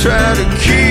[0.00, 0.87] try to keep